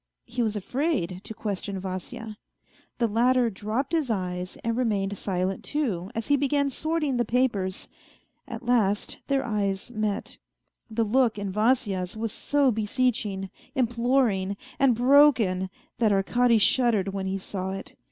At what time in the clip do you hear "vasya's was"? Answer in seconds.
11.51-12.31